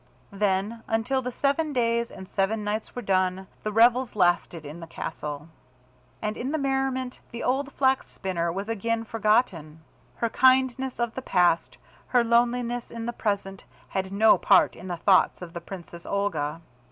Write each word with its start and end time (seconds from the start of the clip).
Then 0.33 0.81
until 0.87 1.21
the 1.21 1.31
seven 1.31 1.73
days 1.73 2.09
and 2.09 2.27
seven 2.27 2.63
nights 2.63 2.95
were 2.95 3.03
done, 3.03 3.45
the 3.61 3.71
revels 3.71 4.15
lasted 4.15 4.65
in 4.65 4.79
the 4.79 4.87
castle. 4.87 5.47
And 6.23 6.35
in 6.37 6.51
the 6.51 6.57
merriment 6.57 7.19
the 7.29 7.43
old 7.43 7.71
Flax 7.73 8.09
spinner 8.09 8.51
was 8.51 8.67
again 8.67 9.03
forgotten. 9.03 9.81
Her 10.15 10.29
kindness 10.29 10.97
of 10.99 11.13
the 11.13 11.21
past, 11.21 11.77
her 12.07 12.23
loneliness 12.23 12.89
in 12.89 13.05
the 13.05 13.13
present 13.13 13.63
had 13.89 14.11
no 14.11 14.39
part 14.39 14.75
in 14.75 14.87
the 14.87 14.97
thoughts 14.97 15.39
of 15.39 15.53
the 15.53 15.61
Princess 15.61 16.03
Olga. 16.07 16.61